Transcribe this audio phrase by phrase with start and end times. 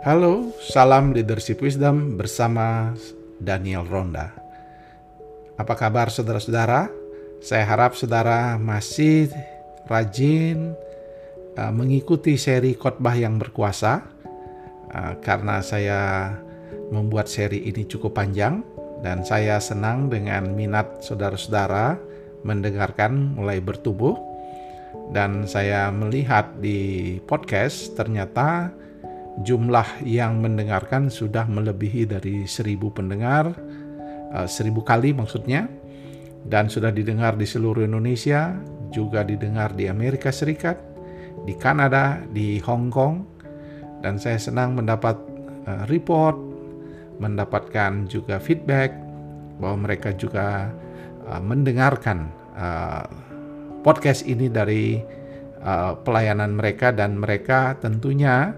[0.00, 2.96] Halo, salam leadership wisdom bersama
[3.36, 4.32] Daniel Ronda.
[5.60, 6.88] Apa kabar saudara-saudara?
[7.44, 9.28] Saya harap saudara masih
[9.84, 10.72] rajin
[11.60, 14.00] uh, mengikuti seri khotbah yang berkuasa
[14.88, 16.32] uh, karena saya
[16.88, 18.64] membuat seri ini cukup panjang
[19.04, 22.00] dan saya senang dengan minat saudara-saudara
[22.40, 24.16] mendengarkan mulai bertumbuh
[25.12, 28.72] dan saya melihat di podcast ternyata
[29.40, 33.56] jumlah yang mendengarkan sudah melebihi dari seribu pendengar,
[34.32, 35.68] uh, seribu kali maksudnya,
[36.48, 38.56] dan sudah didengar di seluruh Indonesia,
[38.90, 40.76] juga didengar di Amerika Serikat,
[41.46, 43.24] di Kanada, di Hong Kong,
[44.04, 45.16] dan saya senang mendapat
[45.64, 46.36] uh, report,
[47.20, 48.96] mendapatkan juga feedback
[49.60, 50.72] bahwa mereka juga
[51.28, 52.40] uh, mendengarkan
[53.80, 55.00] podcast ini dari
[56.04, 58.52] pelayanan mereka dan mereka tentunya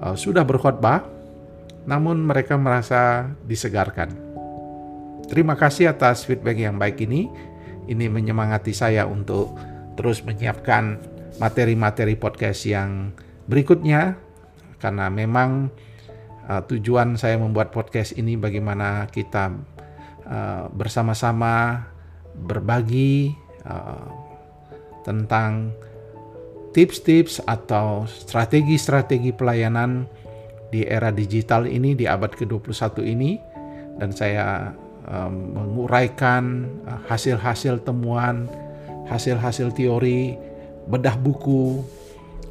[0.00, 1.04] uh, sudah berkhotbah,
[1.84, 4.12] namun mereka merasa disegarkan.
[5.30, 7.30] Terima kasih atas feedback yang baik ini.
[7.86, 9.54] Ini menyemangati saya untuk
[9.94, 10.98] terus menyiapkan
[11.38, 13.14] materi-materi podcast yang
[13.46, 14.18] berikutnya,
[14.78, 15.70] karena memang
[16.50, 19.54] uh, tujuan saya membuat podcast ini bagaimana kita
[20.26, 21.86] uh, bersama-sama
[22.30, 23.34] berbagi
[23.66, 24.06] uh,
[25.02, 25.74] tentang
[26.70, 30.06] tips-tips atau strategi-strategi pelayanan
[30.70, 33.38] di era digital ini di abad ke-21 ini.
[34.00, 34.72] Dan saya
[35.10, 38.48] um, menguraikan uh, hasil-hasil temuan,
[39.10, 40.38] hasil-hasil teori,
[40.88, 41.84] bedah buku,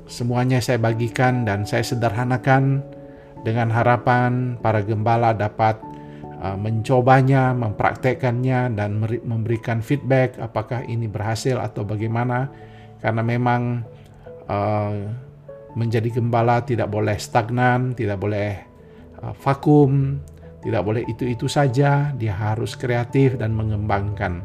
[0.06, 2.84] semuanya saya bagikan dan saya sederhanakan
[3.42, 5.80] dengan harapan para gembala dapat
[6.44, 12.52] uh, mencobanya, mempraktekannya dan memberikan feedback apakah ini berhasil atau bagaimana.
[13.00, 13.88] Karena memang
[14.50, 14.98] uh,
[15.78, 18.58] menjadi gembala tidak boleh stagnan, tidak boleh
[19.22, 20.18] uh, vakum,
[20.66, 24.42] tidak boleh itu-itu saja, dia harus kreatif dan mengembangkan.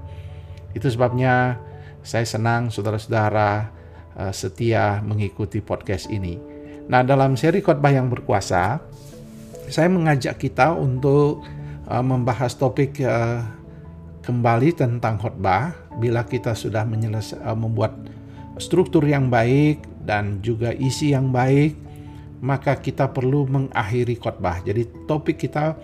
[0.77, 1.59] Itu sebabnya
[2.05, 3.73] saya senang saudara-saudara
[4.21, 6.37] uh, setia mengikuti podcast ini.
[6.85, 8.77] Nah, dalam seri khotbah yang berkuasa,
[9.73, 11.41] saya mengajak kita untuk
[11.85, 13.01] membahas topik
[14.21, 16.85] kembali tentang khotbah bila kita sudah
[17.57, 17.97] membuat
[18.61, 21.75] struktur yang baik dan juga isi yang baik,
[22.45, 24.61] maka kita perlu mengakhiri khotbah.
[24.61, 25.75] Jadi topik kita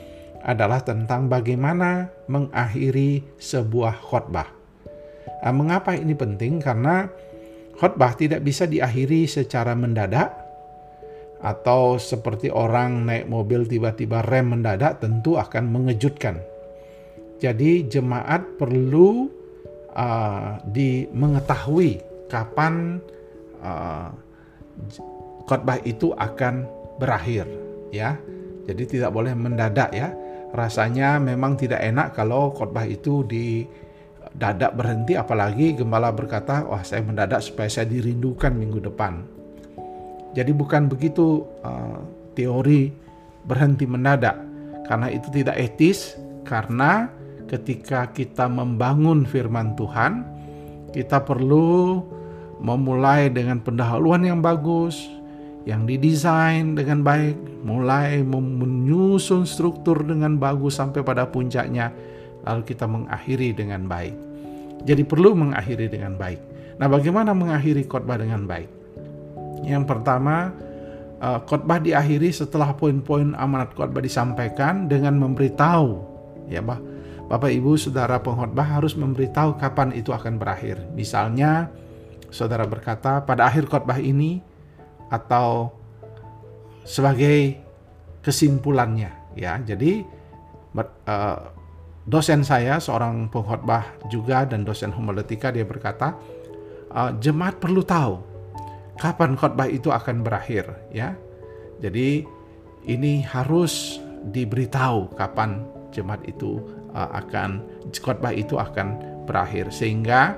[0.45, 4.49] adalah tentang bagaimana mengakhiri sebuah khotbah.
[5.41, 6.61] Nah, mengapa ini penting?
[6.61, 7.09] Karena
[7.81, 10.37] khotbah tidak bisa diakhiri secara mendadak
[11.41, 16.37] atau seperti orang naik mobil tiba-tiba rem mendadak tentu akan mengejutkan.
[17.41, 19.33] Jadi jemaat perlu
[19.97, 23.01] uh, di mengetahui kapan
[23.61, 24.09] uh,
[25.47, 26.67] khotbah itu akan
[27.01, 27.47] berakhir
[27.95, 28.17] ya.
[28.69, 30.13] Jadi tidak boleh mendadak ya.
[30.51, 33.65] Rasanya memang tidak enak kalau khotbah itu di
[34.35, 39.23] dadak berhenti apalagi gembala berkata, "Wah, saya mendadak supaya saya dirindukan minggu depan."
[40.31, 41.99] Jadi bukan begitu uh,
[42.39, 42.95] teori
[43.43, 44.39] berhenti mendadak
[44.87, 46.15] karena itu tidak etis
[46.47, 47.11] karena
[47.51, 50.23] ketika kita membangun firman Tuhan
[50.95, 52.03] kita perlu
[52.61, 55.09] memulai dengan pendahuluan yang bagus,
[55.65, 61.93] yang didesain dengan baik, mulai menyusun struktur dengan bagus sampai pada puncaknya,
[62.45, 64.17] lalu kita mengakhiri dengan baik.
[64.85, 66.41] Jadi perlu mengakhiri dengan baik.
[66.81, 68.69] Nah, bagaimana mengakhiri khotbah dengan baik?
[69.69, 70.49] Yang pertama,
[71.21, 75.89] eh, khotbah diakhiri setelah poin-poin amanat khotbah disampaikan dengan memberitahu,
[76.49, 76.65] ya,
[77.31, 80.81] Bapak Ibu Saudara pengkhotbah harus memberitahu kapan itu akan berakhir.
[80.97, 81.69] Misalnya,
[82.31, 84.43] saudara berkata pada akhir khotbah ini
[85.11, 85.75] atau
[86.87, 87.59] sebagai
[88.23, 89.59] kesimpulannya ya.
[89.61, 90.03] Jadi
[90.75, 91.39] uh,
[92.07, 96.17] dosen saya seorang pengkhotbah juga dan dosen homiletika dia berkata
[96.95, 98.23] uh, jemaat perlu tahu
[98.97, 101.15] kapan khotbah itu akan berakhir ya.
[101.81, 102.25] Jadi
[102.89, 103.99] ini harus
[104.31, 106.61] diberitahu kapan jemaat itu
[106.93, 107.65] uh, akan
[107.99, 110.37] khotbah itu akan berakhir sehingga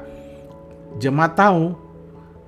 [1.00, 1.72] jemaat tahu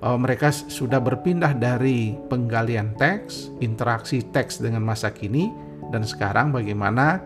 [0.05, 5.49] uh, mereka sudah berpindah dari penggalian teks, interaksi teks dengan masa kini,
[5.88, 7.25] dan sekarang bagaimana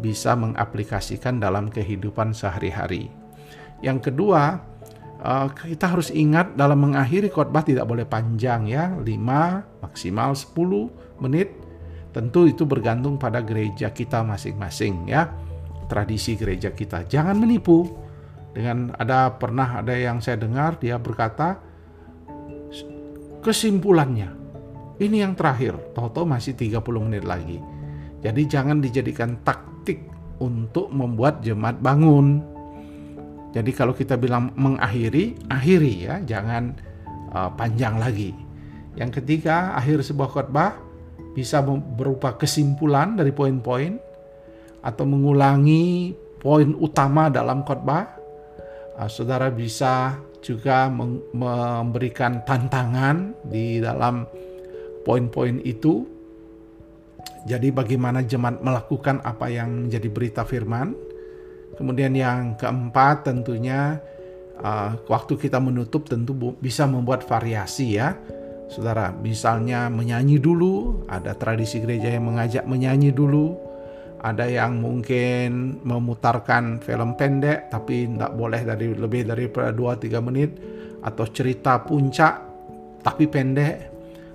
[0.00, 3.12] bisa mengaplikasikan dalam kehidupan sehari-hari.
[3.84, 4.58] Yang kedua,
[5.20, 11.52] uh, kita harus ingat dalam mengakhiri khotbah tidak boleh panjang ya, 5 maksimal 10 menit.
[12.14, 15.34] Tentu itu bergantung pada gereja kita masing-masing ya.
[15.90, 17.04] Tradisi gereja kita.
[17.10, 18.03] Jangan menipu.
[18.54, 21.58] Dengan ada pernah ada yang saya dengar dia berkata
[23.44, 24.46] kesimpulannya.
[25.02, 27.58] ini yang terakhir, toto masih 30 menit lagi.
[28.22, 30.06] Jadi jangan dijadikan taktik
[30.38, 32.40] untuk membuat jemaat bangun.
[33.50, 36.78] Jadi kalau kita bilang mengakhiri, akhiri ya, jangan
[37.34, 38.34] uh, panjang lagi.
[38.94, 40.72] Yang ketiga, akhir sebuah khotbah
[41.34, 43.98] bisa berupa kesimpulan dari poin-poin
[44.80, 48.23] atau mengulangi poin utama dalam khotbah.
[48.94, 50.86] Uh, saudara bisa juga
[51.32, 54.28] memberikan tantangan di dalam
[55.02, 56.06] poin-poin itu.
[57.44, 60.96] Jadi bagaimana jemaat melakukan apa yang menjadi berita firman
[61.74, 63.98] Kemudian yang keempat tentunya
[64.62, 68.14] uh, waktu kita menutup tentu bisa membuat variasi ya.
[68.70, 73.54] Saudara, misalnya menyanyi dulu, ada tradisi gereja yang mengajak menyanyi dulu,
[74.24, 80.50] ada yang mungkin memutarkan film pendek tapi tidak boleh dari lebih dari 2-3 menit
[81.04, 82.34] atau cerita puncak
[83.04, 83.92] tapi pendek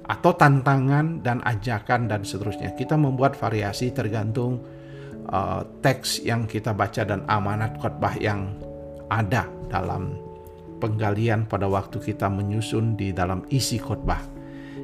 [0.10, 2.74] atau tantangan dan ajakan dan seterusnya.
[2.74, 4.62] Kita membuat variasi tergantung
[5.30, 8.58] uh, teks yang kita baca dan amanat khotbah yang
[9.10, 10.18] ada dalam
[10.82, 14.22] penggalian pada waktu kita menyusun di dalam isi khotbah.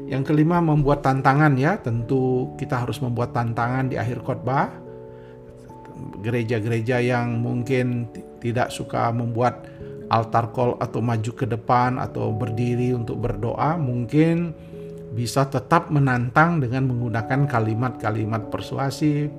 [0.06, 4.85] Yang kelima membuat tantangan ya, tentu kita harus membuat tantangan di akhir khotbah.
[6.24, 8.10] Gereja-gereja yang mungkin
[8.44, 9.66] tidak suka membuat
[10.10, 14.54] altar call atau maju ke depan atau berdiri untuk berdoa mungkin
[15.16, 19.32] bisa tetap menantang dengan menggunakan kalimat-kalimat persuasif,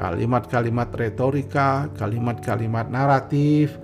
[0.00, 3.76] kalimat-kalimat retorika, kalimat-kalimat naratif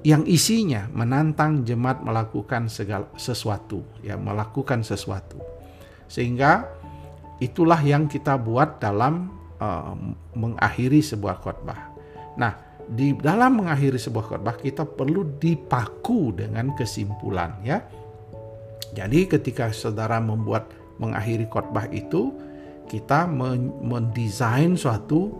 [0.00, 5.36] yang isinya menantang jemaat melakukan segala sesuatu, ya melakukan sesuatu.
[6.08, 6.64] Sehingga
[7.36, 9.94] itulah yang kita buat dalam uh,
[10.34, 11.92] mengakhiri sebuah khotbah.
[12.40, 12.56] Nah,
[12.90, 17.84] di dalam mengakhiri sebuah khotbah kita perlu dipaku dengan kesimpulan ya.
[18.90, 20.66] Jadi ketika saudara membuat
[20.98, 22.34] mengakhiri khotbah itu
[22.90, 23.30] kita
[23.86, 25.30] mendesain suatu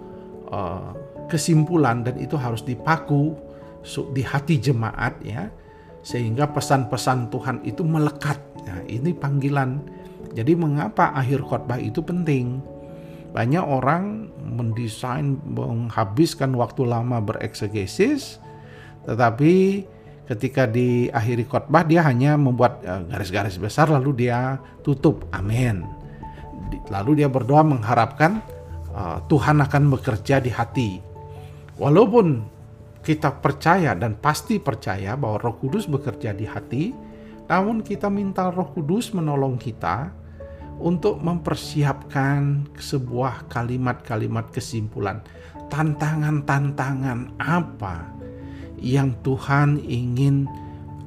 [0.55, 0.95] uh,
[1.27, 3.35] kesimpulan dan itu harus dipaku
[4.15, 5.51] di hati jemaat ya
[6.07, 8.39] sehingga pesan-pesan Tuhan itu melekat.
[8.65, 9.83] Nah, ini panggilan.
[10.31, 12.63] Jadi mengapa akhir khotbah itu penting?
[13.31, 18.43] Banyak orang mendesain menghabiskan waktu lama bereksegesis
[19.07, 19.87] tetapi
[20.27, 25.27] ketika di akhiri khotbah dia hanya membuat eh, garis-garis besar lalu dia tutup.
[25.31, 26.01] Amin
[26.91, 28.43] lalu dia berdoa mengharapkan
[28.95, 30.91] uh, Tuhan akan bekerja di hati.
[31.81, 32.45] Walaupun
[33.01, 36.93] kita percaya dan pasti percaya bahwa Roh Kudus bekerja di hati,
[37.49, 40.13] namun kita minta Roh Kudus menolong kita
[40.81, 45.21] untuk mempersiapkan sebuah kalimat-kalimat kesimpulan,
[45.69, 48.09] tantangan-tantangan apa
[48.81, 50.49] yang Tuhan ingin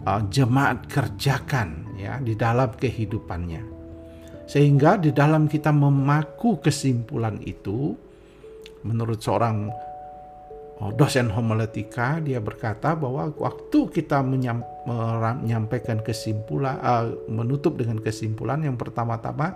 [0.06, 3.74] uh, jemaat kerjakan ya di dalam kehidupannya.
[4.46, 7.98] Sehingga di dalam kita memaku kesimpulan itu,
[8.86, 9.72] menurut seorang
[10.92, 19.56] dosen homiletika, dia berkata bahwa waktu kita menyampaikan kesimpulan, uh, menutup dengan kesimpulan yang pertama-tama,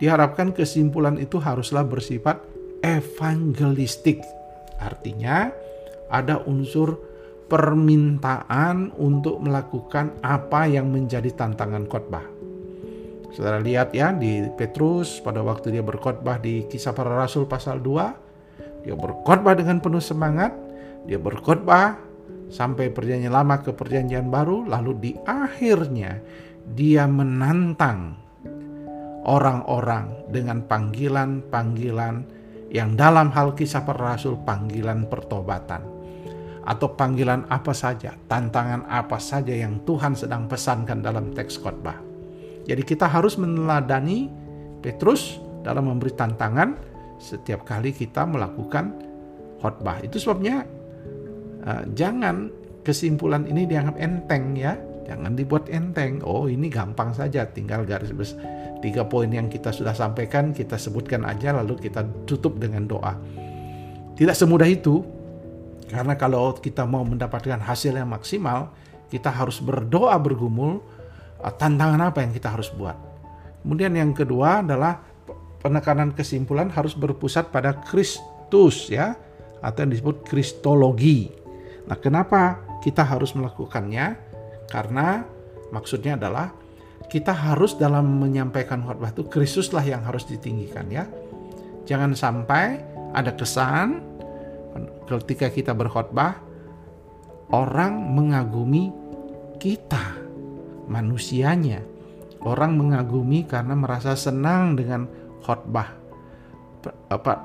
[0.00, 2.40] diharapkan kesimpulan itu haruslah bersifat
[2.80, 4.24] evangelistik.
[4.80, 5.52] Artinya
[6.08, 6.96] ada unsur
[7.46, 12.26] permintaan untuk melakukan apa yang menjadi tantangan khotbah.
[13.36, 18.25] Saudara lihat ya di Petrus pada waktu dia berkhotbah di Kisah Para Rasul pasal 2,
[18.86, 20.54] dia berkhotbah dengan penuh semangat,
[21.10, 21.98] dia berkhotbah
[22.46, 26.22] sampai perjanjian lama ke perjanjian baru, lalu di akhirnya
[26.70, 28.14] dia menantang
[29.26, 32.22] orang-orang dengan panggilan-panggilan
[32.70, 35.82] yang dalam hal kisah para rasul panggilan pertobatan.
[36.62, 41.98] Atau panggilan apa saja, tantangan apa saja yang Tuhan sedang pesankan dalam teks khotbah.
[42.66, 44.30] Jadi kita harus meneladani
[44.78, 48.96] Petrus dalam memberi tantangan setiap kali kita melakukan
[49.62, 50.00] khotbah.
[50.04, 50.64] Itu sebabnya
[51.64, 52.50] uh, jangan
[52.86, 54.76] kesimpulan ini dianggap enteng ya.
[55.06, 56.18] Jangan dibuat enteng.
[56.26, 58.42] Oh ini gampang saja, tinggal garis besar.
[58.82, 63.14] Tiga poin yang kita sudah sampaikan kita sebutkan aja lalu kita tutup dengan doa.
[64.18, 65.02] Tidak semudah itu.
[65.86, 68.74] Karena kalau kita mau mendapatkan hasil yang maksimal,
[69.06, 70.82] kita harus berdoa bergumul,
[71.36, 72.96] Ah, tantangan apa yang kita harus buat.
[73.60, 74.98] Kemudian yang kedua adalah
[75.60, 79.16] penekanan kesimpulan harus berpusat pada Kristus ya
[79.60, 81.32] atau yang disebut kristologi.
[81.86, 84.18] Nah, kenapa kita harus melakukannya?
[84.66, 85.22] Karena
[85.70, 86.50] maksudnya adalah
[87.06, 91.06] kita harus dalam menyampaikan khotbah itu Kristuslah yang harus ditinggikan ya.
[91.86, 92.82] Jangan sampai
[93.14, 94.02] ada kesan
[95.06, 96.42] ketika kita berkhotbah
[97.54, 98.90] orang mengagumi
[99.62, 100.18] kita
[100.90, 101.82] manusianya.
[102.46, 105.10] orang mengagumi karena merasa senang dengan
[105.46, 106.06] khotbah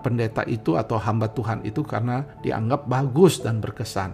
[0.01, 4.13] pendeta itu atau hamba Tuhan itu karena dianggap bagus dan berkesan.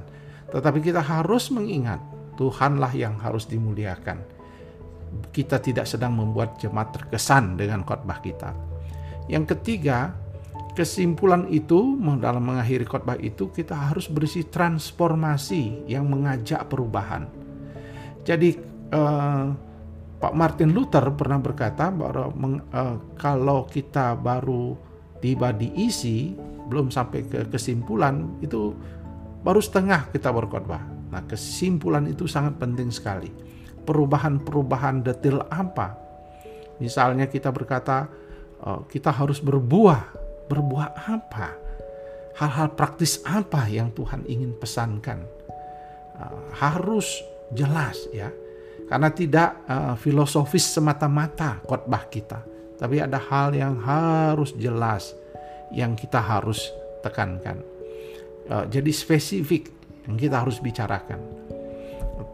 [0.52, 2.00] Tetapi kita harus mengingat
[2.40, 4.24] Tuhanlah yang harus dimuliakan.
[5.32, 8.52] Kita tidak sedang membuat jemaat terkesan dengan khotbah kita.
[9.28, 10.16] Yang ketiga,
[10.78, 17.28] kesimpulan itu dalam mengakhiri khotbah itu kita harus berisi transformasi yang mengajak perubahan.
[18.24, 18.50] Jadi
[18.94, 19.46] eh,
[20.18, 24.74] Pak Martin Luther pernah berkata bahwa uh, kalau kita baru
[25.22, 26.34] tiba di isi
[26.68, 28.74] belum sampai ke kesimpulan itu
[29.46, 30.82] baru setengah kita berkhotbah.
[31.14, 33.30] Nah, kesimpulan itu sangat penting sekali.
[33.86, 35.96] Perubahan-perubahan detail apa?
[36.82, 38.10] Misalnya kita berkata
[38.66, 40.26] uh, kita harus berbuah.
[40.50, 41.54] Berbuah apa?
[42.42, 45.22] Hal-hal praktis apa yang Tuhan ingin pesankan?
[46.18, 47.22] Uh, harus
[47.54, 48.34] jelas ya
[48.88, 52.40] karena tidak uh, filosofis semata-mata khotbah kita,
[52.80, 55.12] tapi ada hal yang harus jelas
[55.76, 56.72] yang kita harus
[57.04, 57.60] tekankan.
[58.48, 59.68] Uh, jadi spesifik
[60.08, 61.20] yang kita harus bicarakan.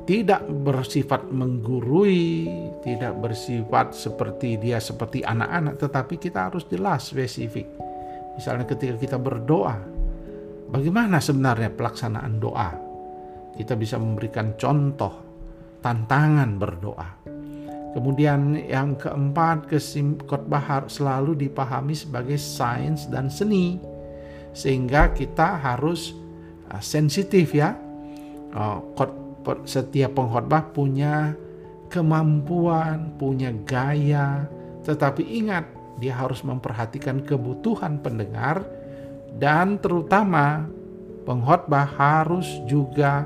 [0.03, 2.48] Tidak bersifat menggurui,
[2.83, 7.67] tidak bersifat seperti dia seperti anak-anak, tetapi kita harus jelas spesifik.
[8.36, 9.79] Misalnya ketika kita berdoa,
[10.69, 12.69] bagaimana sebenarnya pelaksanaan doa?
[13.55, 15.23] Kita bisa memberikan contoh
[15.84, 17.10] tantangan berdoa.
[17.94, 19.70] Kemudian yang keempat,
[20.25, 23.78] khotbah selalu dipahami sebagai sains dan seni.
[24.56, 26.18] Sehingga kita harus
[26.74, 27.78] uh, sensitif ya.
[28.50, 28.82] Uh,
[29.68, 31.38] setiap pengkhotbah punya
[31.94, 34.50] kemampuan, punya gaya.
[34.82, 35.70] Tetapi ingat,
[36.02, 38.66] dia harus memperhatikan kebutuhan pendengar
[39.38, 40.66] dan terutama
[41.25, 43.25] pengkhotbah harus juga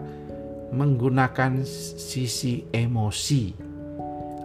[0.72, 1.64] menggunakan
[1.98, 3.68] sisi emosi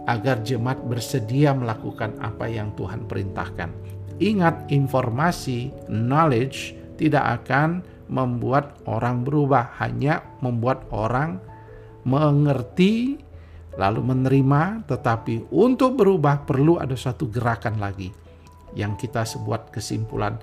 [0.07, 3.71] agar jemaat bersedia melakukan apa yang Tuhan perintahkan.
[4.19, 11.39] Ingat, informasi, knowledge tidak akan membuat orang berubah, hanya membuat orang
[12.03, 13.17] mengerti
[13.79, 18.13] lalu menerima, tetapi untuk berubah perlu ada suatu gerakan lagi
[18.77, 20.37] yang kita sebut kesimpulan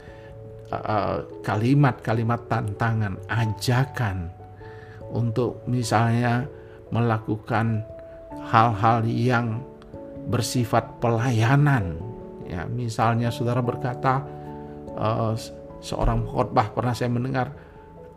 [0.72, 4.39] uh, kalimat-kalimat uh, tantangan, ajakan
[5.10, 6.46] untuk misalnya
[6.90, 7.86] melakukan
[8.50, 9.62] hal-hal yang
[10.30, 11.98] bersifat pelayanan.
[12.46, 14.26] Ya, misalnya saudara berkata,
[14.98, 15.34] uh,
[15.80, 17.54] seorang khotbah pernah saya mendengar,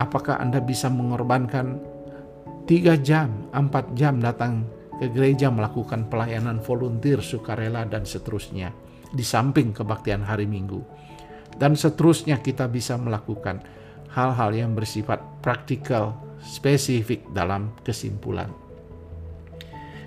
[0.01, 1.77] apakah Anda bisa mengorbankan
[2.65, 4.65] tiga jam, empat jam datang
[4.97, 8.73] ke gereja melakukan pelayanan volunteer, sukarela, dan seterusnya.
[9.13, 10.81] Di samping kebaktian hari Minggu.
[11.53, 13.61] Dan seterusnya kita bisa melakukan
[14.09, 18.51] hal-hal yang bersifat praktikal spesifik dalam kesimpulan.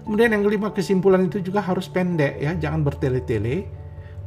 [0.07, 3.67] Kemudian yang kelima kesimpulan itu juga harus pendek ya, jangan bertele-tele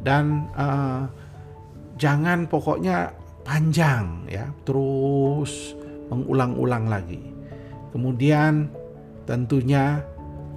[0.03, 1.07] dan uh,
[1.95, 3.15] jangan pokoknya
[3.47, 5.77] panjang ya, terus
[6.11, 7.21] mengulang-ulang lagi.
[7.95, 8.67] Kemudian
[9.23, 10.03] tentunya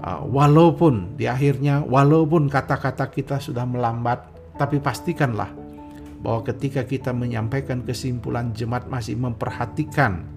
[0.03, 4.27] uh, walaupun di akhirnya walaupun kata-kata kita sudah melambat,
[4.59, 5.55] tapi pastikanlah
[6.19, 10.32] bahwa ketika kita menyampaikan kesimpulan jemaat masih memperhatikan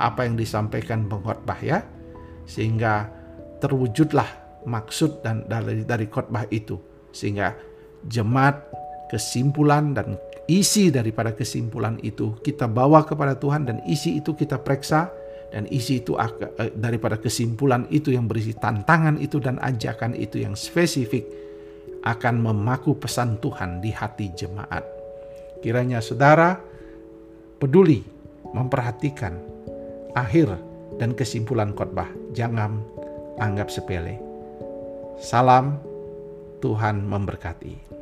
[0.00, 1.84] apa yang disampaikan pengkhotbah ya
[2.48, 3.12] sehingga
[3.60, 4.26] terwujudlah
[4.64, 6.80] maksud dan dari dari khotbah itu
[7.12, 7.52] sehingga
[8.08, 8.64] jemaat
[9.12, 10.16] kesimpulan dan
[10.48, 15.12] isi daripada kesimpulan itu kita bawa kepada Tuhan dan isi itu kita periksa
[15.50, 20.54] dan isi itu eh, daripada kesimpulan itu yang berisi tantangan itu dan ajakan itu yang
[20.54, 21.26] spesifik
[22.06, 24.82] akan memaku pesan Tuhan di hati jemaat.
[25.60, 26.56] Kiranya saudara
[27.60, 28.00] peduli
[28.56, 29.36] memperhatikan
[30.14, 30.56] akhir
[30.98, 32.08] dan kesimpulan khotbah.
[32.36, 32.82] Jangan
[33.40, 34.20] anggap sepele.
[35.20, 35.80] Salam
[36.60, 37.99] Tuhan memberkati.